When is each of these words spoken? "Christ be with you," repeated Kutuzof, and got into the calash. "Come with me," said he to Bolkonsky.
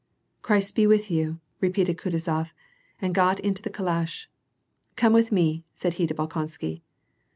"Christ 0.41 0.73
be 0.73 0.87
with 0.87 1.11
you," 1.11 1.41
repeated 1.59 1.97
Kutuzof, 1.99 2.55
and 2.99 3.13
got 3.13 3.39
into 3.39 3.61
the 3.61 3.69
calash. 3.69 4.27
"Come 4.95 5.13
with 5.13 5.31
me," 5.31 5.63
said 5.75 5.93
he 6.01 6.07
to 6.07 6.15
Bolkonsky. 6.15 6.81